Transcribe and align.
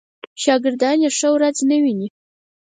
شاګردان 0.43 0.97
یې 1.03 1.09
ښه 1.17 1.29
ورځ 1.35 1.57
نه 1.69 1.77
ویني. 1.83 2.07